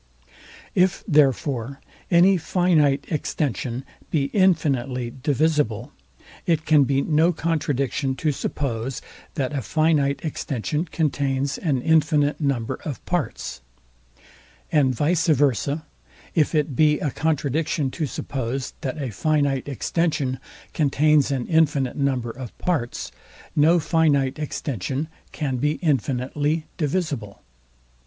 If 0.73 1.03
therefore 1.07 1.79
any 2.09 2.35
finite 2.35 3.05
extension 3.09 3.85
be 4.09 4.31
infinitely 4.33 5.13
divisible, 5.21 5.91
it 6.47 6.65
can 6.65 6.85
be 6.85 7.03
no 7.03 7.31
contradiction 7.31 8.15
to 8.15 8.31
suppose, 8.31 9.03
that 9.35 9.53
a 9.53 9.61
finite 9.61 10.25
extension 10.25 10.85
contains 10.85 11.59
an 11.59 11.83
infinite 11.83 12.41
number 12.41 12.79
of 12.83 13.05
parts: 13.05 13.61
And 14.71 14.95
vice 14.95 15.27
versa, 15.27 15.85
if 16.33 16.55
it 16.55 16.75
be 16.75 16.99
a 16.99 17.11
contradiction 17.11 17.91
to 17.91 18.07
suppose, 18.07 18.73
that 18.81 18.99
a 18.99 19.11
finite 19.11 19.67
extension 19.69 20.39
contains 20.73 21.29
an 21.29 21.45
infinite 21.45 21.95
number 21.95 22.31
of 22.31 22.57
parts, 22.57 23.11
no 23.55 23.79
finite 23.79 24.39
extension 24.39 25.09
can 25.31 25.57
be 25.57 25.73
infinitely 25.73 26.65
divisible. 26.77 27.43